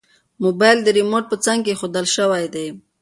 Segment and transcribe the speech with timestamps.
[0.43, 2.67] موبایل د ریموټ په څنګ کې ایښودل شوی دی.